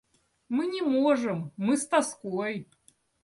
Мы 0.49 0.65
не 0.65 0.81
можем, 0.81 1.53
мы 1.57 1.77
с 1.77 1.87
тоской. 1.87 2.65